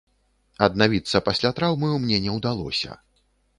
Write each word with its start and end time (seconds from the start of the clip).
Аднавіцца 0.67 1.21
пасля 1.27 1.53
траўмы 1.61 1.93
мне 2.07 2.17
не 2.27 2.35
ўдалося. 2.41 3.01